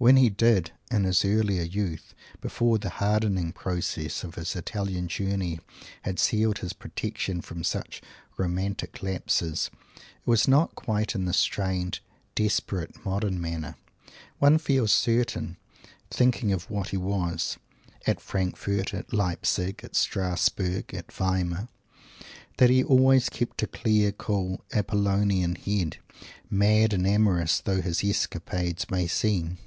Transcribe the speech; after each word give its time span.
When 0.00 0.14
he 0.16 0.28
did 0.30 0.70
in 0.92 1.02
his 1.02 1.24
earlier 1.24 1.64
youth 1.64 2.14
before 2.40 2.78
the 2.78 2.88
hardening 3.02 3.50
process 3.50 4.22
of 4.22 4.36
his 4.36 4.54
Italian 4.54 5.08
Journey 5.08 5.58
had 6.02 6.20
sealed 6.20 6.58
his 6.58 6.72
protection 6.72 7.40
from 7.40 7.64
such 7.64 8.00
romantic 8.36 9.02
lapses 9.02 9.70
it 9.96 10.02
was 10.24 10.46
not 10.46 10.76
quite 10.76 11.16
in 11.16 11.24
the 11.24 11.32
strained, 11.32 11.98
desperate, 12.36 13.04
modern 13.04 13.40
manner. 13.40 13.74
One 14.38 14.58
feels 14.58 14.92
certain, 14.92 15.56
thinking 16.12 16.52
of 16.52 16.70
what 16.70 16.90
he 16.90 16.96
was, 16.96 17.56
at 18.06 18.20
Frankfurt, 18.20 18.94
at 18.94 19.12
Leipsig, 19.12 19.80
at 19.82 19.96
Strassburg, 19.96 20.94
at 20.94 21.10
Weimar, 21.10 21.66
that 22.58 22.70
he 22.70 22.84
always 22.84 23.28
kept 23.28 23.64
a 23.64 23.66
clear, 23.66 24.12
cool, 24.12 24.60
Apollonian 24.72 25.56
head, 25.56 25.96
mad 26.48 26.92
and 26.92 27.04
amorous 27.04 27.58
though 27.58 27.80
his 27.82 28.04
escapades 28.04 28.88
may 28.92 29.08
seem! 29.08 29.58